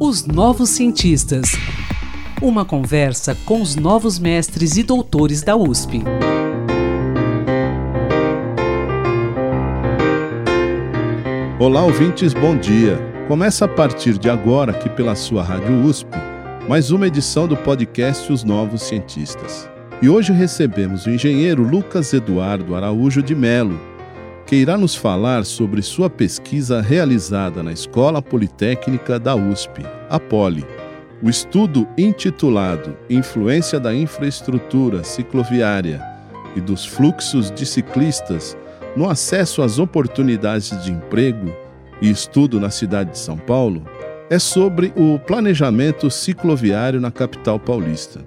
Os 0.00 0.26
Novos 0.26 0.70
Cientistas. 0.70 1.52
Uma 2.42 2.64
conversa 2.64 3.36
com 3.44 3.62
os 3.62 3.76
novos 3.76 4.18
mestres 4.18 4.76
e 4.76 4.82
doutores 4.82 5.40
da 5.40 5.54
USP. 5.54 6.02
Olá, 11.60 11.84
ouvintes, 11.84 12.34
bom 12.34 12.56
dia. 12.56 12.98
Começa 13.28 13.66
a 13.66 13.68
partir 13.68 14.18
de 14.18 14.28
agora, 14.28 14.72
aqui 14.72 14.88
pela 14.88 15.14
sua 15.14 15.44
Rádio 15.44 15.84
USP, 15.84 16.10
mais 16.68 16.90
uma 16.90 17.06
edição 17.06 17.46
do 17.46 17.56
podcast 17.56 18.32
Os 18.32 18.42
Novos 18.42 18.82
Cientistas. 18.82 19.70
E 20.02 20.08
hoje 20.08 20.32
recebemos 20.32 21.06
o 21.06 21.10
engenheiro 21.10 21.62
Lucas 21.62 22.12
Eduardo 22.12 22.74
Araújo 22.74 23.22
de 23.22 23.36
Melo, 23.36 23.93
que 24.46 24.56
irá 24.56 24.76
nos 24.76 24.94
falar 24.94 25.44
sobre 25.44 25.80
sua 25.82 26.10
pesquisa 26.10 26.80
realizada 26.80 27.62
na 27.62 27.72
Escola 27.72 28.20
Politécnica 28.20 29.18
da 29.18 29.34
USP, 29.34 29.82
a 30.10 30.20
Poli. 30.20 30.64
O 31.22 31.30
estudo 31.30 31.88
intitulado 31.96 32.96
Influência 33.08 33.80
da 33.80 33.94
Infraestrutura 33.94 35.02
Cicloviária 35.02 36.02
e 36.54 36.60
dos 36.60 36.84
Fluxos 36.84 37.50
de 37.50 37.64
Ciclistas 37.64 38.56
no 38.94 39.08
Acesso 39.08 39.62
às 39.62 39.78
Oportunidades 39.78 40.82
de 40.84 40.92
Emprego 40.92 41.54
e 42.02 42.10
Estudo 42.10 42.60
na 42.60 42.70
cidade 42.70 43.12
de 43.12 43.18
São 43.18 43.38
Paulo 43.38 43.82
é 44.28 44.38
sobre 44.38 44.92
o 44.96 45.18
planejamento 45.18 46.10
cicloviário 46.10 47.00
na 47.00 47.10
capital 47.10 47.58
paulista. 47.58 48.20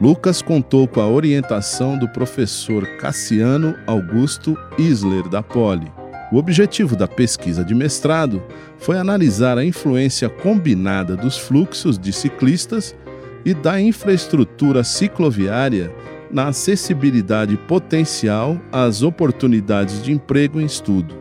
Lucas 0.00 0.40
contou 0.40 0.88
com 0.88 0.98
a 0.98 1.06
orientação 1.06 1.98
do 1.98 2.08
professor 2.08 2.86
Cassiano 2.96 3.74
Augusto 3.86 4.56
Isler, 4.78 5.28
da 5.28 5.42
Poli. 5.42 5.92
O 6.32 6.38
objetivo 6.38 6.96
da 6.96 7.06
pesquisa 7.06 7.62
de 7.62 7.74
mestrado 7.74 8.42
foi 8.78 8.96
analisar 8.96 9.58
a 9.58 9.64
influência 9.64 10.30
combinada 10.30 11.14
dos 11.14 11.36
fluxos 11.36 11.98
de 11.98 12.14
ciclistas 12.14 12.96
e 13.44 13.52
da 13.52 13.78
infraestrutura 13.78 14.82
cicloviária 14.84 15.92
na 16.30 16.48
acessibilidade 16.48 17.58
potencial 17.68 18.56
às 18.72 19.02
oportunidades 19.02 20.02
de 20.02 20.12
emprego 20.12 20.58
em 20.62 20.64
estudo. 20.64 21.14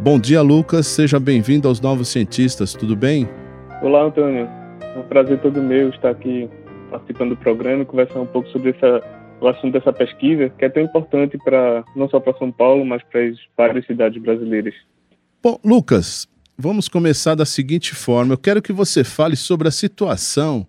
Bom 0.00 0.18
dia, 0.18 0.42
Lucas. 0.42 0.88
Seja 0.88 1.20
bem-vindo 1.20 1.68
aos 1.68 1.80
Novos 1.80 2.08
Cientistas. 2.08 2.74
Tudo 2.74 2.96
bem? 2.96 3.28
Olá, 3.80 4.02
Antônio. 4.06 4.48
É 4.80 4.98
um 4.98 5.02
prazer 5.02 5.40
todo 5.40 5.62
meu 5.62 5.90
estar 5.90 6.10
aqui 6.10 6.50
participando 6.94 7.30
do 7.30 7.36
programa 7.36 7.82
e 7.82 7.86
conversar 7.86 8.20
um 8.20 8.26
pouco 8.26 8.48
sobre 8.50 8.70
essa, 8.70 9.02
o 9.40 9.48
assunto 9.48 9.72
dessa 9.72 9.92
pesquisa, 9.92 10.48
que 10.48 10.64
é 10.64 10.68
tão 10.68 10.80
importante 10.80 11.36
para 11.38 11.84
não 11.96 12.08
só 12.08 12.20
para 12.20 12.38
São 12.38 12.52
Paulo, 12.52 12.84
mas 12.84 13.02
para 13.10 13.20
as 13.26 13.36
várias 13.56 13.84
cidades 13.84 14.22
brasileiras. 14.22 14.74
Bom, 15.42 15.58
Lucas, 15.64 16.28
vamos 16.56 16.88
começar 16.88 17.34
da 17.34 17.44
seguinte 17.44 17.96
forma. 17.96 18.34
Eu 18.34 18.38
quero 18.38 18.62
que 18.62 18.72
você 18.72 19.02
fale 19.02 19.34
sobre 19.34 19.66
a 19.66 19.72
situação 19.72 20.64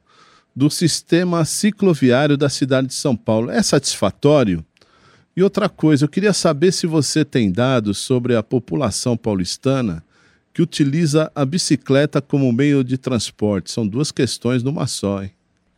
do 0.56 0.68
sistema 0.68 1.46
cicloviário 1.46 2.36
da 2.36 2.50
cidade 2.50 2.88
de 2.88 2.96
São 2.96 3.16
Paulo. 3.16 3.52
É 3.52 3.62
satisfatório? 3.62 4.66
E 5.38 5.44
outra 5.44 5.70
coisa, 5.70 6.06
eu 6.06 6.09
queria 6.09 6.34
saber 6.34 6.72
se 6.72 6.88
você 6.88 7.23
tem 7.23 7.52
dados 7.52 8.00
sobre 8.00 8.36
a 8.36 8.42
população 8.42 9.16
paulistana 9.16 10.03
que 10.52 10.62
utiliza 10.62 11.31
a 11.36 11.46
bicicleta 11.46 12.20
como 12.20 12.52
meio 12.52 12.84
de 12.84 12.98
transporte. 12.98 13.70
São 13.70 13.86
duas 13.86 14.12
questões 14.12 14.64
numa 14.64 14.88
só, 14.88 15.22
hein? 15.22 15.34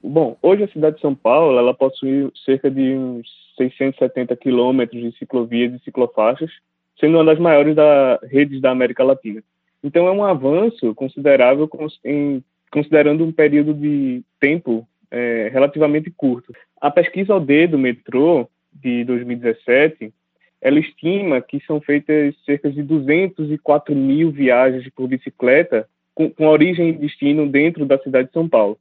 Bom, 0.09 0.37
hoje 0.41 0.63
a 0.63 0.67
cidade 0.69 0.95
de 0.95 1.01
São 1.01 1.13
Paulo 1.13 1.59
ela 1.59 1.73
possui 1.73 2.31
cerca 2.45 2.71
de 2.71 2.93
uns 2.93 3.27
670 3.57 4.37
quilômetros 4.37 5.01
de 5.01 5.11
ciclovias 5.17 5.73
e 5.73 5.83
ciclofaixas, 5.83 6.49
sendo 6.97 7.17
uma 7.17 7.25
das 7.25 7.37
maiores 7.37 7.75
da, 7.75 8.17
redes 8.23 8.61
da 8.61 8.71
América 8.71 9.03
Latina. 9.03 9.43
Então 9.83 10.07
é 10.07 10.11
um 10.11 10.23
avanço 10.23 10.95
considerável 10.95 11.69
em, 12.05 12.41
considerando 12.71 13.25
um 13.25 13.33
período 13.33 13.73
de 13.73 14.23
tempo 14.39 14.87
é, 15.11 15.49
relativamente 15.51 16.09
curto. 16.09 16.53
A 16.79 16.89
pesquisa 16.89 17.35
OD 17.35 17.67
do 17.67 17.77
metrô 17.77 18.47
de 18.71 19.03
2017 19.03 20.13
ela 20.61 20.79
estima 20.79 21.41
que 21.41 21.59
são 21.67 21.81
feitas 21.81 22.33
cerca 22.45 22.71
de 22.71 22.81
204 22.81 23.93
mil 23.93 24.31
viagens 24.31 24.89
por 24.95 25.07
bicicleta 25.09 25.85
com, 26.15 26.29
com 26.29 26.47
origem 26.47 26.89
e 26.89 26.93
destino 26.93 27.45
dentro 27.45 27.85
da 27.85 27.99
cidade 27.99 28.29
de 28.29 28.33
São 28.33 28.47
Paulo. 28.47 28.79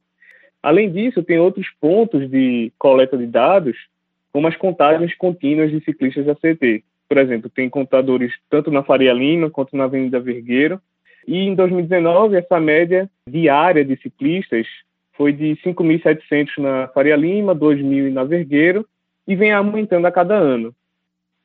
Além 0.61 0.91
disso, 0.91 1.23
tem 1.23 1.39
outros 1.39 1.67
pontos 1.79 2.29
de 2.29 2.71
coleta 2.77 3.17
de 3.17 3.25
dados, 3.25 3.77
como 4.31 4.47
as 4.47 4.55
contagens 4.55 5.15
contínuas 5.15 5.71
de 5.71 5.83
ciclistas 5.83 6.25
da 6.25 6.35
CT. 6.35 6.83
Por 7.07 7.17
exemplo, 7.17 7.49
tem 7.49 7.69
contadores 7.69 8.33
tanto 8.49 8.69
na 8.69 8.83
Faria 8.83 9.13
Lima 9.13 9.49
quanto 9.49 9.77
na 9.77 9.85
Avenida 9.85 10.19
Vergueiro. 10.19 10.81
E 11.25 11.39
em 11.39 11.55
2019, 11.55 12.35
essa 12.35 12.59
média 12.59 13.09
diária 13.27 13.83
de 13.83 13.95
ciclistas 13.97 14.67
foi 15.13 15.33
de 15.33 15.57
5.700 15.65 16.57
na 16.59 16.87
Faria 16.89 17.15
Lima, 17.15 17.55
2.000 17.55 18.11
na 18.11 18.23
Vergueiro, 18.23 18.85
e 19.27 19.35
vem 19.35 19.51
aumentando 19.51 20.05
a 20.05 20.11
cada 20.11 20.35
ano. 20.35 20.73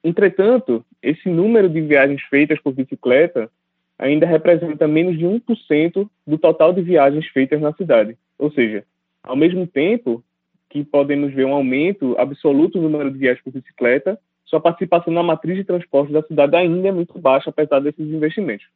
Entretanto, 0.05 0.84
esse 1.03 1.29
número 1.29 1.69
de 1.69 1.81
viagens 1.81 2.23
feitas 2.23 2.61
por 2.61 2.73
bicicleta 2.73 3.50
ainda 3.99 4.27
representa 4.27 4.87
menos 4.89 5.17
de 5.17 5.25
1% 5.25 6.09
do 6.27 6.39
total 6.39 6.73
de 6.73 6.83
viagens 6.83 7.27
feitas 7.29 7.61
na 7.61 7.73
cidade. 7.73 8.17
Ou 8.39 8.50
seja, 8.50 8.84
ao 9.22 9.37
mesmo 9.37 9.66
tempo 9.66 10.22
que 10.69 10.83
podemos 10.84 11.33
ver 11.33 11.44
um 11.44 11.53
aumento 11.53 12.16
absoluto 12.19 12.81
no 12.81 12.88
número 12.88 13.10
de 13.10 13.19
viagens 13.19 13.43
por 13.44 13.53
bicicleta, 13.53 14.19
sua 14.44 14.60
participação 14.60 15.12
na 15.12 15.22
matriz 15.22 15.56
de 15.56 15.65
transporte 15.65 16.12
da 16.12 16.22
cidade 16.22 16.56
ainda 16.56 16.88
é 16.88 16.93
muito 16.93 17.19
baixa, 17.19 17.50
apesar 17.50 17.81
desses 17.81 18.06
investimentos. 18.06 18.66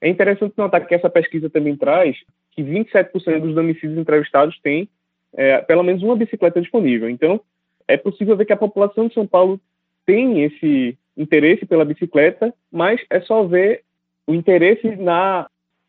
É 0.00 0.08
interessante 0.08 0.54
notar 0.56 0.86
que 0.86 0.94
essa 0.94 1.08
pesquisa 1.08 1.48
também 1.48 1.76
traz 1.76 2.16
que 2.52 2.62
27% 2.62 3.40
dos 3.40 3.54
domicílios 3.54 3.98
entrevistados 3.98 4.58
têm 4.60 4.88
é, 5.32 5.58
pelo 5.58 5.82
menos 5.82 6.02
uma 6.02 6.16
bicicleta 6.16 6.60
disponível. 6.60 7.08
Então, 7.08 7.40
é 7.88 7.96
possível 7.96 8.36
ver 8.36 8.44
que 8.44 8.52
a 8.52 8.56
população 8.56 9.08
de 9.08 9.14
São 9.14 9.26
Paulo 9.26 9.60
tem 10.06 10.42
esse 10.42 10.96
interesse 11.16 11.66
pela 11.66 11.84
bicicleta, 11.84 12.52
mas 12.70 13.00
é 13.10 13.20
só 13.20 13.44
ver 13.44 13.82
o 14.26 14.34
interesse 14.34 14.96
na 14.96 15.46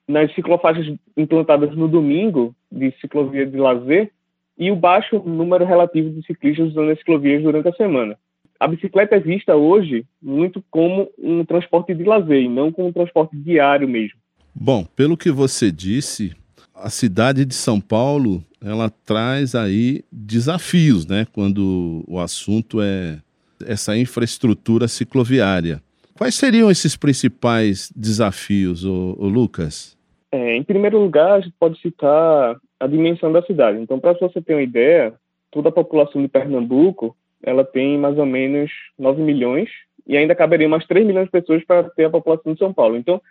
nas 0.07 0.31
ciclofaixas 0.35 0.85
implantadas 1.17 1.75
no 1.75 1.87
domingo 1.87 2.55
de 2.75 2.93
ciclovia 2.99 3.45
de 3.45 3.57
lazer 3.57 4.11
e 4.57 4.69
o 4.69 4.75
baixo 4.75 5.19
número 5.19 5.65
relativo 5.65 6.09
de 6.09 6.25
ciclistas 6.25 6.67
usando 6.67 6.91
as 6.91 6.99
ciclovias 6.99 7.41
durante 7.41 7.69
a 7.69 7.73
semana. 7.73 8.17
A 8.59 8.67
bicicleta 8.67 9.15
é 9.15 9.19
vista 9.19 9.55
hoje 9.55 10.05
muito 10.21 10.63
como 10.69 11.09
um 11.17 11.43
transporte 11.43 11.93
de 11.93 12.03
lazer 12.03 12.43
e 12.43 12.49
não 12.49 12.71
como 12.71 12.89
um 12.89 12.93
transporte 12.93 13.35
diário 13.35 13.87
mesmo. 13.87 14.17
Bom, 14.53 14.85
pelo 14.85 15.17
que 15.17 15.29
você 15.29 15.71
disse, 15.71 16.33
a 16.73 16.89
cidade 16.89 17.43
de 17.43 17.53
São 17.53 17.81
Paulo 17.81 18.43
ela 18.63 18.89
traz 18.89 19.53
aí 19.53 20.03
desafios, 20.11 21.05
né? 21.05 21.27
Quando 21.33 22.03
o 22.07 22.19
assunto 22.19 22.81
é 22.81 23.19
essa 23.65 23.95
infraestrutura 23.97 24.87
cicloviária. 24.87 25.81
Quais 26.17 26.35
seriam 26.35 26.71
esses 26.71 26.95
principais 26.95 27.91
desafios, 27.95 28.85
ô, 28.85 29.15
ô 29.19 29.27
Lucas? 29.27 29.97
É, 30.31 30.55
em 30.55 30.63
primeiro 30.63 30.97
lugar, 30.99 31.33
a 31.33 31.41
gente 31.41 31.53
pode 31.59 31.79
citar 31.79 32.55
a 32.79 32.87
dimensão 32.87 33.31
da 33.31 33.41
cidade. 33.41 33.79
Então, 33.79 33.99
para 33.99 34.13
você 34.13 34.41
ter 34.41 34.53
uma 34.53 34.61
ideia, 34.61 35.13
toda 35.51 35.69
a 35.69 35.71
população 35.71 36.21
de 36.21 36.27
Pernambuco 36.27 37.15
ela 37.45 37.63
tem 37.63 37.97
mais 37.97 38.17
ou 38.17 38.25
menos 38.25 38.71
9 38.97 39.21
milhões 39.21 39.69
e 40.07 40.17
ainda 40.17 40.35
caberiam 40.35 40.69
mais 40.69 40.85
3 40.87 41.05
milhões 41.05 41.25
de 41.25 41.31
pessoas 41.31 41.63
para 41.63 41.83
ter 41.91 42.05
a 42.05 42.09
população 42.09 42.53
de 42.53 42.59
São 42.59 42.73
Paulo. 42.73 42.97
Então, 42.97 43.21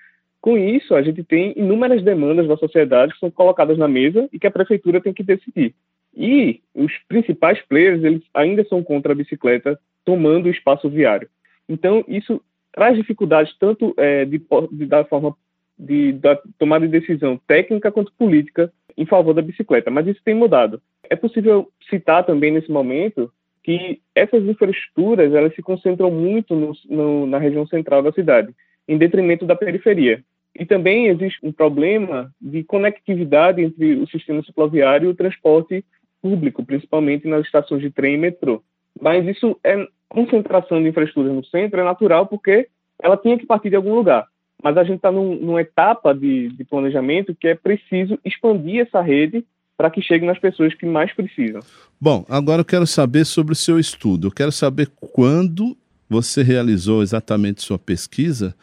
com 0.41 0.57
isso, 0.57 0.95
a 0.95 1.03
gente 1.03 1.25
tem 1.25 1.53
inúmeras 1.57 2.03
demandas 2.03 2.47
da 2.47 2.57
sociedade 2.57 3.13
que 3.15 3.19
são 3.19 3.31
colocadas 3.31 3.77
na 3.77 3.89
mesa 3.89 4.29
e 4.33 4.39
que 4.39 4.47
a 4.47 4.51
prefeitura 4.51 5.01
tem 5.01 5.13
que 5.13 5.23
decidir. 5.23 5.75
E 6.17 6.61
os 6.75 6.93
principais 7.09 7.61
players 7.63 8.05
eles 8.05 8.23
ainda 8.33 8.65
são 8.65 8.83
contra 8.83 9.13
a 9.13 9.17
bicicleta 9.17 9.79
tomando 10.05 10.47
o 10.47 10.51
espaço 10.51 10.89
viário. 10.89 11.29
Então, 11.69 12.05
isso 12.07 12.41
traz 12.73 12.97
dificuldades 12.97 13.57
tanto 13.59 13.95
é, 13.97 14.25
de, 14.25 14.41
de, 14.71 14.87
da 14.87 15.05
forma 15.05 15.35
de, 15.79 16.13
da 16.13 16.39
tomada 16.59 16.87
de 16.87 17.01
decisão 17.01 17.41
técnica 17.49 17.91
quanto 17.91 18.13
política 18.13 18.73
em 18.97 19.07
favor 19.07 19.35
da 19.35 19.43
bicicleta, 19.43 19.91
mas 19.91 20.07
isso 20.07 20.21
tem 20.25 20.35
mudado. 20.35 20.81
É 21.09 21.17
possível 21.17 21.69
citar 21.89 22.25
também 22.25 22.51
nesse 22.51 22.71
momento 22.71 23.31
que 23.63 24.01
essas 24.15 24.45
infraestruturas 24.45 25.33
elas 25.33 25.55
se 25.55 25.63
concentram 25.63 26.11
muito 26.11 26.55
no, 26.55 26.73
no, 26.89 27.27
na 27.27 27.39
região 27.39 27.67
central 27.67 28.03
da 28.03 28.13
cidade, 28.13 28.55
em 28.87 28.99
detrimento 28.99 29.47
da 29.47 29.57
periferia. 29.57 30.23
E 30.55 30.65
também 30.65 31.09
existe 31.09 31.39
um 31.43 31.51
problema 31.51 32.31
de 32.41 32.63
conectividade 32.63 33.63
entre 33.63 33.95
o 33.97 34.07
sistema 34.07 34.43
cicloviário 34.43 35.07
e 35.07 35.11
o 35.11 35.15
transporte 35.15 35.85
público, 36.23 36.65
principalmente 36.65 37.27
nas 37.27 37.45
estações 37.45 37.81
de 37.81 37.91
trem 37.91 38.15
e 38.15 38.19
metrô. 38.19 38.63
Mas 39.01 39.27
isso 39.27 39.59
é 39.65 39.87
concentração 40.09 40.81
de 40.81 40.89
infraestrutura 40.89 41.33
no 41.33 41.45
centro 41.45 41.81
é 41.81 41.85
natural 41.85 42.27
porque 42.27 42.69
ela 43.03 43.17
tinha 43.17 43.37
que 43.37 43.47
partir 43.47 43.71
de 43.71 43.77
algum 43.77 43.95
lugar 43.95 44.27
mas 44.65 44.79
a 44.79 44.83
gente 44.83 44.97
está 44.97 45.13
num, 45.13 45.37
numa 45.37 45.61
etapa 45.61 46.15
de, 46.15 46.49
de 46.49 46.65
planejamento 46.65 47.35
que 47.35 47.47
é 47.47 47.55
preciso 47.55 48.19
expandir 48.25 48.81
essa 48.81 49.03
rede 49.03 49.45
para 49.77 49.91
que 49.91 50.01
chegue 50.01 50.25
nas 50.25 50.39
pessoas 50.39 50.73
que 50.73 50.87
mais 50.87 51.13
precisam. 51.13 51.61
Bom, 52.01 52.25
agora 52.31 52.63
eu 52.63 52.65
quero 52.65 52.87
saber 52.87 53.27
sobre 53.27 53.53
o 53.53 53.57
seu 53.57 53.79
estudo. 53.79 54.29
Eu 54.29 54.33
quero 54.33 54.51
saber 54.51 54.89
quando 54.99 55.77
você 56.09 56.43
realizou 56.43 57.03
exatamente 57.03 57.63
sua 57.63 57.79
pesquisa 57.79 58.55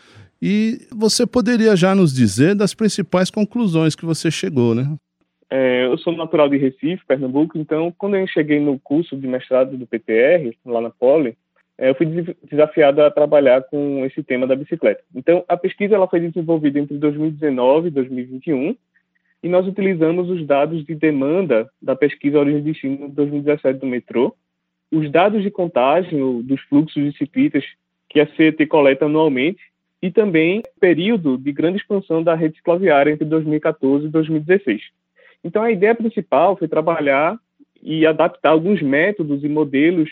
E 0.41 0.87
você 0.91 1.27
poderia 1.27 1.75
já 1.75 1.93
nos 1.93 2.13
dizer 2.13 2.55
das 2.55 2.73
principais 2.73 3.29
conclusões 3.29 3.95
que 3.95 4.05
você 4.05 4.31
chegou, 4.31 4.73
né? 4.73 4.95
É, 5.51 5.85
eu 5.85 5.97
sou 5.99 6.15
natural 6.15 6.49
de 6.49 6.57
Recife, 6.57 7.05
Pernambuco, 7.05 7.59
então 7.59 7.93
quando 7.95 8.15
eu 8.15 8.25
cheguei 8.25 8.59
no 8.59 8.79
curso 8.79 9.15
de 9.15 9.27
mestrado 9.27 9.77
do 9.77 9.85
PTR, 9.85 10.55
lá 10.65 10.81
na 10.81 10.89
Poli, 10.89 11.37
eu 11.87 11.95
fui 11.95 12.05
desafiado 12.49 13.01
a 13.01 13.09
trabalhar 13.09 13.63
com 13.63 14.05
esse 14.05 14.21
tema 14.21 14.45
da 14.45 14.55
bicicleta. 14.55 15.03
Então, 15.15 15.43
a 15.47 15.57
pesquisa 15.57 15.95
ela 15.95 16.07
foi 16.07 16.19
desenvolvida 16.19 16.79
entre 16.79 16.97
2019 16.97 17.87
e 17.87 17.91
2021, 17.91 18.75
e 19.43 19.49
nós 19.49 19.65
utilizamos 19.65 20.29
os 20.29 20.45
dados 20.45 20.85
de 20.85 20.93
demanda 20.93 21.67
da 21.81 21.95
pesquisa 21.95 22.37
Origem 22.37 22.59
e 22.59 22.63
Destino 22.63 23.09
de 23.09 23.15
2017 23.15 23.79
do 23.79 23.87
metrô, 23.87 24.35
os 24.91 25.09
dados 25.09 25.41
de 25.41 25.49
contagem 25.49 26.43
dos 26.43 26.61
fluxos 26.61 27.03
de 27.03 27.17
ciclistas 27.17 27.65
que 28.07 28.19
a 28.19 28.27
CET 28.35 28.63
coleta 28.67 29.05
anualmente, 29.05 29.61
e 30.01 30.11
também 30.11 30.61
período 30.79 31.37
de 31.37 31.51
grande 31.51 31.77
expansão 31.77 32.21
da 32.21 32.35
rede 32.35 32.57
cicloviária 32.57 33.11
entre 33.11 33.25
2014 33.25 34.05
e 34.05 34.09
2016. 34.09 34.81
Então, 35.43 35.63
a 35.63 35.71
ideia 35.71 35.95
principal 35.95 36.55
foi 36.55 36.67
trabalhar 36.67 37.37
e 37.81 38.05
adaptar 38.05 38.49
alguns 38.49 38.81
métodos 38.81 39.43
e 39.43 39.49
modelos 39.49 40.09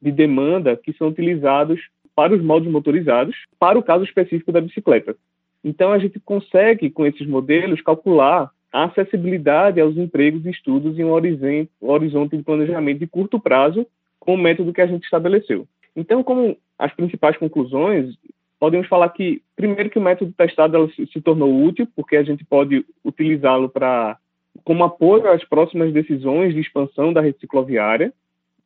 de 0.00 0.10
demanda 0.10 0.76
que 0.76 0.92
são 0.92 1.08
utilizados 1.08 1.80
para 2.14 2.34
os 2.34 2.42
modos 2.42 2.70
motorizados, 2.70 3.36
para 3.58 3.78
o 3.78 3.82
caso 3.82 4.04
específico 4.04 4.52
da 4.52 4.60
bicicleta. 4.60 5.16
Então, 5.62 5.92
a 5.92 5.98
gente 5.98 6.18
consegue, 6.20 6.90
com 6.90 7.06
esses 7.06 7.26
modelos, 7.26 7.82
calcular 7.82 8.50
a 8.72 8.84
acessibilidade 8.84 9.80
aos 9.80 9.96
empregos 9.96 10.46
e 10.46 10.50
estudos 10.50 10.98
em 10.98 11.04
um 11.04 11.12
horizonte 11.12 12.36
de 12.36 12.42
planejamento 12.42 12.98
de 13.00 13.06
curto 13.06 13.38
prazo 13.40 13.86
com 14.18 14.34
o 14.34 14.38
método 14.38 14.72
que 14.72 14.80
a 14.80 14.86
gente 14.86 15.04
estabeleceu. 15.04 15.66
Então, 15.96 16.22
como 16.22 16.56
as 16.78 16.92
principais 16.94 17.36
conclusões, 17.36 18.14
podemos 18.58 18.86
falar 18.86 19.08
que, 19.10 19.42
primeiro, 19.56 19.90
que 19.90 19.98
o 19.98 20.02
método 20.02 20.32
testado 20.32 20.90
se 20.94 21.20
tornou 21.20 21.64
útil, 21.64 21.86
porque 21.96 22.16
a 22.16 22.22
gente 22.22 22.44
pode 22.44 22.84
utilizá-lo 23.04 23.68
para 23.68 24.16
como 24.64 24.84
apoio 24.84 25.30
às 25.30 25.44
próximas 25.44 25.92
decisões 25.92 26.54
de 26.54 26.60
expansão 26.60 27.12
da 27.12 27.20
rede 27.20 27.38
cicloviária, 27.40 28.12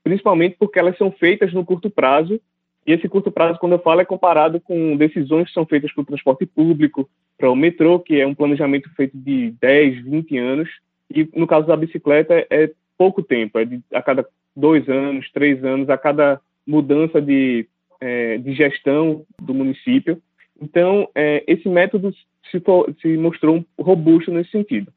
principalmente 0.05 0.57
porque 0.59 0.79
elas 0.79 0.97
são 0.99 1.11
feitas 1.11 1.53
no 1.53 1.65
curto 1.65 1.91
prazo, 1.91 2.39
e 2.87 2.93
esse 2.93 3.09
curto 3.09 3.33
prazo, 3.33 3.59
quando 3.59 3.73
eu 3.73 3.79
falo, 3.79 4.03
é 4.03 4.05
comparado 4.05 4.61
com 4.61 4.97
decisões 4.97 5.49
que 5.49 5.55
são 5.55 5.65
feitas 5.65 5.91
para 5.93 6.03
o 6.03 6.07
transporte 6.07 6.45
público, 6.45 7.09
para 7.39 7.51
o 7.51 7.57
metrô, 7.57 7.99
que 7.99 8.21
é 8.21 8.27
um 8.27 8.35
planejamento 8.35 8.91
feito 8.95 9.17
de 9.17 9.53
10, 9.59 10.05
20 10.05 10.39
anos, 10.39 10.69
e 11.11 11.27
no 11.35 11.47
caso 11.47 11.67
da 11.67 11.77
bicicleta 11.77 12.47
é 12.51 12.71
pouco 12.99 13.23
tempo, 13.23 13.59
é 13.59 13.65
de, 13.65 13.81
a 13.93 14.03
cada 14.03 14.27
dois 14.55 14.89
anos, 14.89 15.31
três 15.33 15.65
anos, 15.65 15.89
a 15.89 15.97
cada 15.97 16.41
mudança 16.67 17.21
de, 17.21 17.67
é, 18.01 18.37
de 18.39 18.53
gestão 18.53 19.25
do 19.41 19.55
município. 19.55 20.21
Então, 20.61 21.09
é, 21.15 21.43
esse 21.47 21.69
método 21.69 22.13
se, 22.51 22.63
se 23.01 23.17
mostrou 23.17 23.65
robusto 23.79 24.31
nesse 24.31 24.51
sentido. 24.51 24.93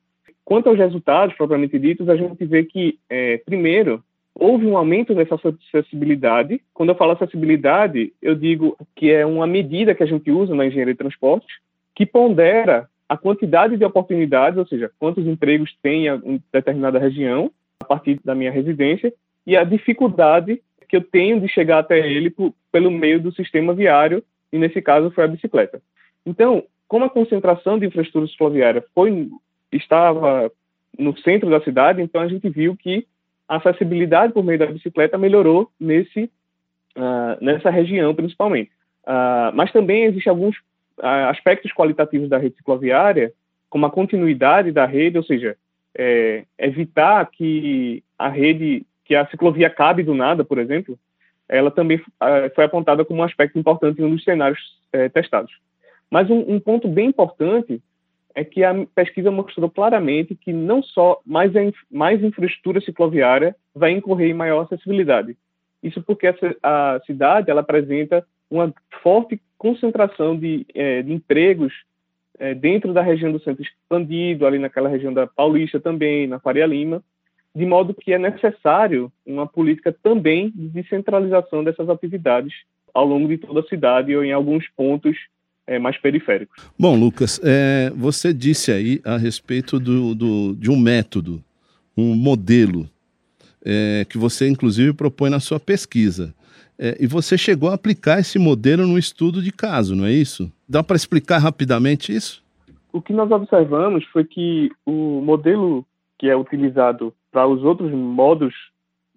Quanto 0.46 0.70
aos 0.70 0.78
resultados 0.78 1.36
propriamente 1.36 1.80
ditos, 1.80 2.08
a 2.08 2.16
gente 2.16 2.46
vê 2.46 2.64
que, 2.64 3.00
é, 3.10 3.38
primeiro, 3.38 4.04
houve 4.40 4.66
um 4.66 4.78
aumento 4.78 5.16
dessa 5.16 5.36
acessibilidade. 5.36 6.62
Quando 6.74 6.90
eu 6.90 6.96
falo 6.96 7.12
acessibilidade, 7.12 8.14
eu 8.22 8.36
digo 8.36 8.78
que 8.96 9.12
é 9.12 9.26
uma 9.26 9.48
medida 9.48 9.96
que 9.96 10.04
a 10.04 10.08
gente 10.08 10.30
usa 10.32 10.54
na 10.54 10.66
engenharia 10.66 10.94
de 10.94 10.98
transportes 10.98 11.50
que 11.96 12.06
pondera 12.06 12.88
a 13.10 13.18
quantidade 13.18 13.78
de 13.78 13.86
oportunidades, 13.86 14.60
ou 14.60 14.68
seja, 14.68 14.92
quantos 15.00 15.26
empregos 15.26 15.76
tem 15.82 16.08
em 16.08 16.42
determinada 16.52 17.00
região 17.00 17.52
a 17.80 17.86
partir 17.86 18.20
da 18.24 18.36
minha 18.36 18.52
residência 18.52 19.14
e 19.46 19.56
a 19.56 19.64
dificuldade 19.64 20.62
que 20.88 20.96
eu 20.96 21.02
tenho 21.02 21.40
de 21.40 21.48
chegar 21.48 21.80
até 21.80 22.00
ele 22.00 22.30
por, 22.30 22.54
pelo 22.72 22.92
meio 22.92 23.20
do 23.20 23.34
sistema 23.34 23.74
viário, 23.74 24.24
e 24.54 24.58
nesse 24.58 24.82
caso 24.82 25.12
foi 25.12 25.24
a 25.24 25.28
bicicleta. 25.28 25.82
Então, 26.26 26.64
como 26.88 27.06
a 27.06 27.10
concentração 27.10 27.78
de 27.78 27.86
infraestrutura 27.86 28.28
cicloviária 28.28 28.84
foi 28.94 29.30
estava 29.72 30.52
no 30.98 31.18
centro 31.18 31.50
da 31.50 31.62
cidade, 31.62 32.02
então 32.02 32.22
a 32.22 32.28
gente 32.28 32.48
viu 32.50 32.76
que 32.76 33.06
a 33.48 33.58
acessibilidade 33.58 34.34
por 34.34 34.44
meio 34.44 34.60
da 34.60 34.66
bicicleta 34.66 35.18
melhorou 35.18 35.72
nesse, 35.80 36.30
uh, 36.98 37.38
nessa 37.42 37.70
região, 37.70 38.14
principalmente. 38.14 38.72
Uh, 39.04 39.54
mas 39.54 39.72
também 39.72 40.04
existem 40.04 40.30
alguns 40.30 40.58
uh, 41.00 41.30
aspectos 41.30 41.72
qualitativos 41.72 42.30
da 42.30 42.38
rede 42.38 42.58
cicloviária, 42.58 43.32
como 43.70 43.86
a 43.86 43.92
continuidade 43.92 44.72
da 44.72 44.86
rede, 44.86 45.18
ou 45.18 45.24
seja, 45.24 45.58
é, 45.98 46.46
evitar 46.58 47.26
que 47.32 48.04
a 48.18 48.30
rede, 48.30 48.86
que 49.04 49.16
a 49.16 49.26
ciclovia 49.28 49.70
cabe 49.70 50.04
do 50.04 50.14
nada, 50.14 50.44
por 50.44 50.58
exemplo, 50.58 50.98
ela 51.50 51.72
também 51.72 52.00
foi 52.56 52.64
apontada 52.64 53.04
como 53.04 53.22
um 53.22 53.24
aspecto 53.24 53.58
importante 53.58 54.02
em 54.02 54.06
um 54.06 54.16
dos 54.16 54.24
cenários 54.24 54.60
é, 54.92 55.10
testados. 55.10 55.52
Mas 56.10 56.30
um, 56.30 56.40
um 56.48 56.60
ponto 56.60 56.88
bem 56.88 57.10
importante 57.10 57.82
é 58.38 58.44
que 58.44 58.64
a 58.64 58.86
pesquisa 58.94 59.32
mostrou 59.32 59.68
claramente 59.68 60.36
que 60.36 60.54
não 60.54 60.84
só 60.84 61.20
mais, 61.26 61.52
mais 61.92 62.24
infraestrutura 62.24 62.80
cicloviária 62.80 63.56
vai 63.74 63.90
incorrer 63.90 64.30
em 64.30 64.36
maior 64.36 64.62
acessibilidade. 64.62 65.36
Isso 65.82 66.04
porque 66.04 66.28
a, 66.62 67.02
cidade 67.04 67.50
ela 67.50 67.62
apresenta 67.62 68.24
uma 68.48 68.72
forte 69.02 69.42
concentração 69.58 70.38
de, 70.38 70.68
é, 70.76 71.02
de 71.02 71.12
empregos 71.12 71.74
é, 72.38 72.54
dentro 72.54 72.94
da 72.94 73.02
região 73.02 73.32
do 73.32 73.40
centro 73.40 73.64
expandido, 73.64 74.46
ali 74.46 74.60
naquela 74.60 74.88
região 74.88 75.12
da 75.12 75.26
Paulista 75.26 75.80
também, 75.80 76.28
na 76.28 76.40
Faria 76.40 76.68
Lima, 76.68 77.02
de 77.56 77.66
modo 77.66 77.92
que 77.92 78.14
é 78.14 78.20
necessário 78.20 79.12
uma 79.26 79.48
política 79.48 79.92
também 79.92 80.52
de 80.52 80.70
descentralização 80.70 81.64
dessas 81.64 81.90
atividades 81.90 82.54
ao 82.94 83.04
longo 83.04 83.28
de 83.28 83.40
toda 83.40 83.62
a 83.62 83.68
cidade 83.68 84.16
ou 84.16 84.24
em 84.24 84.32
alguns 84.32 84.68
pontos 84.76 85.18
é, 85.68 85.78
mais 85.78 85.98
periféricos. 85.98 86.64
Bom, 86.80 86.98
Lucas, 86.98 87.40
é, 87.44 87.92
você 87.96 88.34
disse 88.34 88.72
aí 88.72 89.02
a 89.04 89.18
respeito 89.18 89.80
do, 89.80 90.16
do, 90.16 90.56
de 90.56 90.72
um 90.72 90.80
método, 90.80 91.44
um 91.96 92.16
modelo, 92.16 92.90
é, 93.64 94.06
que 94.10 94.18
você 94.18 94.48
inclusive 94.48 94.94
propõe 94.94 95.30
na 95.30 95.42
sua 95.42 95.60
pesquisa. 95.60 96.34
É, 96.80 96.96
e 97.00 97.08
você 97.08 97.38
chegou 97.38 97.70
a 97.70 97.74
aplicar 97.74 98.20
esse 98.20 98.40
modelo 98.40 98.88
no 98.88 98.98
estudo 98.98 99.42
de 99.42 99.52
caso, 99.52 99.96
não 99.96 100.06
é 100.06 100.12
isso? 100.12 100.52
Dá 100.70 100.82
para 100.82 100.96
explicar 100.96 101.40
rapidamente 101.40 102.16
isso? 102.16 102.44
O 102.94 103.02
que 103.02 103.12
nós 103.12 103.30
observamos 103.30 104.06
foi 104.06 104.24
que 104.24 104.72
o 104.86 105.22
modelo 105.22 105.86
que 106.18 106.30
é 106.30 106.36
utilizado 106.36 107.14
para 107.32 107.48
os 107.48 107.64
outros 107.64 107.92
modos 107.92 108.54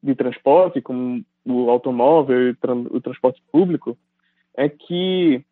de 0.02 0.14
transporte, 0.14 0.80
como 0.80 1.22
o 1.44 1.70
automóvel 1.70 2.50
e 2.50 2.56
o 2.90 3.00
transporte 3.00 3.42
público, 3.52 3.96
é 4.56 4.68
que 4.68 5.42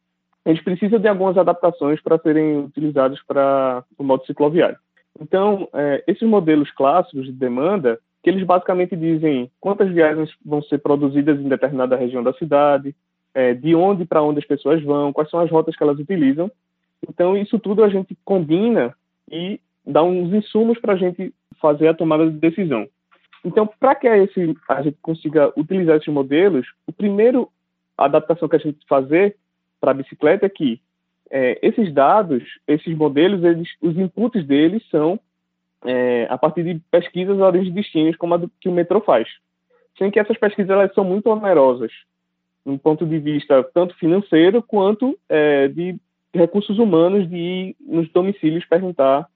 a 0.48 0.54
gente 0.54 0.64
precisa 0.64 0.98
de 0.98 1.06
algumas 1.06 1.36
adaptações 1.36 2.00
para 2.00 2.18
serem 2.18 2.60
utilizados 2.60 3.22
para 3.22 3.84
o 3.98 4.02
modo 4.02 4.24
cicloviário. 4.24 4.78
Então, 5.20 5.68
é, 5.74 6.02
esses 6.06 6.26
modelos 6.26 6.70
clássicos 6.70 7.26
de 7.26 7.32
demanda, 7.32 7.98
que 8.22 8.30
eles 8.30 8.42
basicamente 8.44 8.96
dizem 8.96 9.50
quantas 9.60 9.90
viagens 9.90 10.30
vão 10.42 10.62
ser 10.62 10.78
produzidas 10.78 11.38
em 11.38 11.48
determinada 11.48 11.96
região 11.96 12.22
da 12.22 12.32
cidade, 12.32 12.96
é, 13.34 13.52
de 13.52 13.74
onde 13.74 14.06
para 14.06 14.22
onde 14.22 14.38
as 14.38 14.46
pessoas 14.46 14.82
vão, 14.82 15.12
quais 15.12 15.28
são 15.28 15.40
as 15.40 15.50
rotas 15.50 15.76
que 15.76 15.82
elas 15.82 15.98
utilizam. 15.98 16.50
Então, 17.06 17.36
isso 17.36 17.58
tudo 17.58 17.84
a 17.84 17.88
gente 17.90 18.16
combina 18.24 18.94
e 19.30 19.60
dá 19.86 20.02
uns 20.02 20.32
insumos 20.32 20.78
para 20.78 20.94
a 20.94 20.96
gente 20.96 21.30
fazer 21.60 21.88
a 21.88 21.94
tomada 21.94 22.24
de 22.24 22.38
decisão. 22.38 22.88
Então, 23.44 23.68
para 23.78 23.94
que 23.94 24.06
esse, 24.08 24.56
a 24.66 24.80
gente 24.80 24.96
consiga 25.02 25.52
utilizar 25.58 25.96
esses 25.96 26.12
modelos, 26.12 26.66
o 26.86 26.92
primeiro 26.92 27.50
adaptação 27.98 28.48
que 28.48 28.56
a 28.56 28.60
gente 28.60 28.78
fazer 28.88 29.36
para 29.80 29.92
a 29.92 29.94
bicicleta 29.94 30.46
é 30.46 30.48
que 30.48 30.80
é, 31.30 31.58
esses 31.62 31.92
dados, 31.92 32.42
esses 32.66 32.96
modelos, 32.96 33.44
eles, 33.44 33.68
os 33.80 33.96
inputs 33.96 34.44
deles 34.46 34.82
são 34.90 35.20
é, 35.84 36.26
a 36.30 36.38
partir 36.38 36.62
de 36.64 36.80
pesquisas 36.90 37.38
origens 37.38 37.74
distintas, 37.74 38.16
como 38.16 38.34
a 38.34 38.36
do, 38.36 38.50
que 38.60 38.68
o 38.68 38.72
metrô 38.72 39.00
faz. 39.00 39.28
Sendo 39.96 40.12
que 40.12 40.18
essas 40.18 40.38
pesquisas 40.38 40.70
elas 40.70 40.92
são 40.94 41.04
muito 41.04 41.28
onerosas, 41.28 41.92
do 42.64 42.78
ponto 42.78 43.06
de 43.06 43.18
vista 43.18 43.62
tanto 43.74 43.96
financeiro 43.96 44.62
quanto 44.62 45.18
é, 45.28 45.68
de 45.68 45.96
recursos 46.32 46.78
humanos 46.78 47.28
de 47.28 47.36
ir 47.36 47.76
nos 47.80 48.08
domicílios 48.10 48.64
perguntar, 48.64 49.28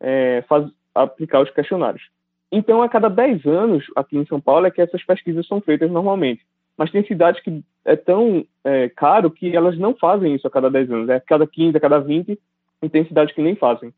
é, 0.00 0.42
faz, 0.48 0.68
aplicar 0.94 1.40
os 1.40 1.50
questionários. 1.50 2.02
Então, 2.50 2.82
a 2.82 2.88
cada 2.88 3.08
10 3.08 3.44
anos, 3.46 3.84
aqui 3.96 4.16
em 4.16 4.26
São 4.26 4.40
Paulo, 4.40 4.66
é 4.66 4.70
que 4.70 4.80
essas 4.80 5.02
pesquisas 5.04 5.46
são 5.46 5.60
feitas 5.60 5.90
normalmente 5.90 6.42
mas 6.76 6.90
tem 6.90 7.04
cidades 7.06 7.42
que 7.42 7.64
é 7.86 7.94
tão 7.94 8.44
é, 8.64 8.88
caro 8.88 9.30
que 9.30 9.56
elas 9.56 9.78
não 9.78 9.94
fazem 9.94 10.34
isso 10.34 10.46
a 10.46 10.50
cada 10.50 10.68
10 10.68 10.90
anos, 10.90 11.08
é 11.08 11.14
a 11.14 11.20
cada 11.20 11.46
15, 11.46 11.76
a 11.76 11.80
cada 11.80 12.00
20, 12.00 12.38
e 12.82 12.88
tem 12.88 13.06
cidades 13.06 13.34
que 13.34 13.40
nem 13.40 13.54
fazem. 13.54 13.94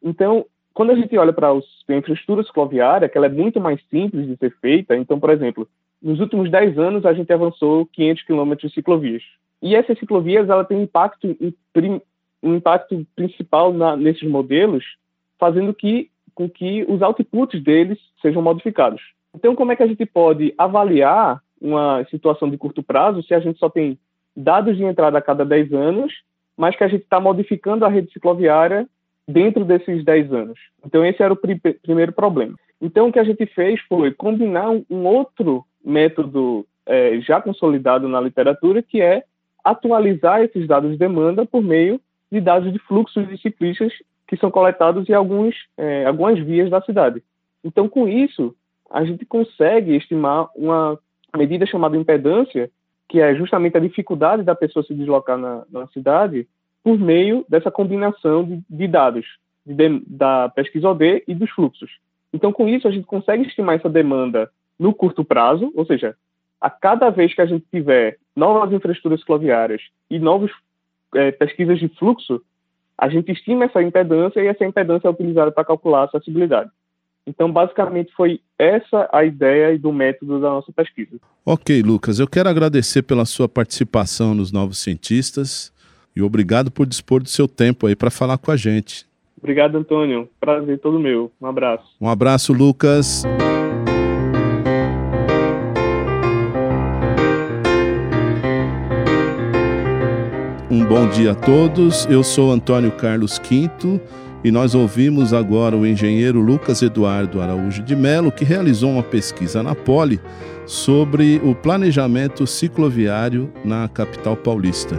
Então, 0.00 0.46
quando 0.72 0.92
a 0.92 0.94
gente 0.94 1.18
olha 1.18 1.32
para 1.32 1.50
a 1.50 1.94
infraestrutura 1.94 2.44
cicloviária, 2.44 3.08
que 3.08 3.18
ela 3.18 3.26
é 3.26 3.30
muito 3.30 3.60
mais 3.60 3.80
simples 3.90 4.28
de 4.28 4.36
ser 4.36 4.56
feita, 4.60 4.96
então, 4.96 5.18
por 5.18 5.28
exemplo, 5.28 5.68
nos 6.00 6.20
últimos 6.20 6.50
10 6.50 6.78
anos 6.78 7.04
a 7.04 7.12
gente 7.12 7.32
avançou 7.32 7.84
500 7.86 8.22
quilômetros 8.22 8.70
de 8.70 8.74
ciclovias. 8.76 9.22
E 9.60 9.74
essas 9.74 9.98
ciclovias, 9.98 10.48
ela 10.48 10.64
tem 10.64 10.80
impacto, 10.80 11.36
um 12.42 12.54
impacto 12.54 13.04
principal 13.16 13.72
na, 13.72 13.96
nesses 13.96 14.28
modelos, 14.28 14.84
fazendo 15.38 15.74
que, 15.74 16.08
com 16.32 16.48
que 16.48 16.84
os 16.88 17.02
outputs 17.02 17.60
deles 17.62 17.98
sejam 18.20 18.40
modificados. 18.40 19.02
Então, 19.34 19.56
como 19.56 19.72
é 19.72 19.76
que 19.76 19.82
a 19.82 19.86
gente 19.86 20.06
pode 20.06 20.54
avaliar 20.56 21.41
uma 21.62 22.04
situação 22.10 22.50
de 22.50 22.58
curto 22.58 22.82
prazo 22.82 23.22
se 23.22 23.32
a 23.32 23.40
gente 23.40 23.58
só 23.58 23.70
tem 23.70 23.98
dados 24.36 24.76
de 24.76 24.84
entrada 24.84 25.16
a 25.16 25.22
cada 25.22 25.44
10 25.44 25.72
anos 25.72 26.12
mas 26.56 26.76
que 26.76 26.84
a 26.84 26.88
gente 26.88 27.02
está 27.02 27.20
modificando 27.20 27.84
a 27.84 27.88
rede 27.88 28.12
cicloviária 28.12 28.86
dentro 29.26 29.64
desses 29.64 30.04
10 30.04 30.32
anos. 30.32 30.58
Então, 30.84 31.04
esse 31.04 31.22
era 31.22 31.32
o 31.32 31.36
pr 31.36 31.56
primeiro 31.82 32.12
problema. 32.12 32.54
Então, 32.80 33.08
o 33.08 33.12
que 33.12 33.18
a 33.18 33.24
gente 33.24 33.46
fez 33.46 33.80
foi 33.88 34.12
combinar 34.12 34.70
um 34.70 35.06
outro 35.06 35.64
método 35.84 36.66
é, 36.84 37.20
já 37.20 37.40
consolidado 37.40 38.08
na 38.08 38.20
literatura, 38.20 38.82
que 38.82 39.00
é 39.00 39.24
atualizar 39.64 40.42
esses 40.42 40.66
dados 40.66 40.90
de 40.90 40.96
demanda 40.96 41.46
por 41.46 41.62
meio 41.62 42.00
de 42.30 42.40
dados 42.40 42.72
de 42.72 42.78
fluxos 42.80 43.28
de 43.28 43.40
ciclistas 43.40 43.92
que 44.26 44.36
são 44.36 44.50
coletados 44.50 45.08
em 45.08 45.12
alguns, 45.12 45.54
é, 45.76 46.06
algumas 46.06 46.38
vias 46.38 46.70
da 46.70 46.80
cidade. 46.80 47.22
Então, 47.62 47.88
com 47.88 48.08
isso, 48.08 48.54
a 48.90 49.04
gente 49.04 49.24
consegue 49.24 49.94
estimar 49.94 50.48
uma 50.56 50.98
medida 51.38 51.66
chamada 51.66 51.96
impedância, 51.96 52.70
que 53.08 53.20
é 53.20 53.34
justamente 53.34 53.76
a 53.76 53.80
dificuldade 53.80 54.42
da 54.42 54.54
pessoa 54.54 54.84
se 54.84 54.94
deslocar 54.94 55.36
na, 55.36 55.64
na 55.70 55.86
cidade, 55.88 56.46
por 56.82 56.98
meio 56.98 57.44
dessa 57.48 57.70
combinação 57.70 58.44
de, 58.44 58.62
de 58.68 58.88
dados 58.88 59.26
de, 59.64 60.02
da 60.06 60.48
pesquisa 60.48 60.88
OD 60.88 61.24
e 61.26 61.34
dos 61.34 61.50
fluxos. 61.50 61.90
Então, 62.32 62.52
com 62.52 62.68
isso, 62.68 62.88
a 62.88 62.90
gente 62.90 63.06
consegue 63.06 63.46
estimar 63.46 63.76
essa 63.76 63.88
demanda 63.88 64.50
no 64.78 64.94
curto 64.94 65.24
prazo, 65.24 65.72
ou 65.74 65.84
seja, 65.86 66.16
a 66.60 66.70
cada 66.70 67.10
vez 67.10 67.34
que 67.34 67.40
a 67.40 67.46
gente 67.46 67.64
tiver 67.70 68.18
novas 68.34 68.72
infraestruturas 68.72 69.20
cicloviárias 69.20 69.82
e 70.10 70.18
novas 70.18 70.50
é, 71.14 71.30
pesquisas 71.30 71.78
de 71.78 71.88
fluxo, 71.88 72.42
a 72.96 73.08
gente 73.08 73.32
estima 73.32 73.64
essa 73.64 73.82
impedância 73.82 74.40
e 74.40 74.46
essa 74.46 74.64
impedância 74.64 75.08
é 75.08 75.10
utilizada 75.10 75.50
para 75.50 75.64
calcular 75.64 76.02
a 76.02 76.04
acessibilidade. 76.04 76.70
Então, 77.26 77.52
basicamente, 77.52 78.12
foi 78.16 78.40
essa 78.58 79.08
a 79.12 79.24
ideia 79.24 79.72
e 79.72 79.78
do 79.78 79.92
método 79.92 80.40
da 80.40 80.50
nossa 80.50 80.72
pesquisa. 80.72 81.18
Ok, 81.46 81.82
Lucas, 81.82 82.18
eu 82.18 82.26
quero 82.26 82.48
agradecer 82.48 83.02
pela 83.02 83.24
sua 83.24 83.48
participação 83.48 84.34
nos 84.34 84.50
Novos 84.50 84.78
Cientistas 84.78 85.72
e 86.14 86.22
obrigado 86.22 86.70
por 86.70 86.86
dispor 86.86 87.22
do 87.22 87.28
seu 87.28 87.46
tempo 87.46 87.86
aí 87.86 87.94
para 87.94 88.10
falar 88.10 88.38
com 88.38 88.50
a 88.50 88.56
gente. 88.56 89.06
Obrigado, 89.38 89.76
Antônio. 89.76 90.28
Prazer 90.40 90.78
todo 90.78 90.98
meu. 90.98 91.32
Um 91.40 91.46
abraço. 91.46 91.84
Um 92.00 92.08
abraço, 92.08 92.52
Lucas. 92.52 93.24
Um 100.70 100.84
bom 100.84 101.08
dia 101.08 101.32
a 101.32 101.34
todos. 101.34 102.04
Eu 102.06 102.22
sou 102.22 102.50
Antônio 102.50 102.92
Carlos 102.92 103.38
Quinto 103.38 104.00
e 104.44 104.50
nós 104.50 104.74
ouvimos 104.74 105.32
agora 105.32 105.76
o 105.76 105.86
engenheiro 105.86 106.40
Lucas 106.40 106.82
Eduardo 106.82 107.40
Araújo 107.40 107.82
de 107.82 107.94
Melo, 107.94 108.32
que 108.32 108.44
realizou 108.44 108.90
uma 108.90 109.02
pesquisa 109.02 109.62
na 109.62 109.74
Poli 109.74 110.20
sobre 110.66 111.40
o 111.44 111.54
planejamento 111.54 112.46
cicloviário 112.46 113.52
na 113.64 113.88
capital 113.88 114.36
paulista. 114.36 114.96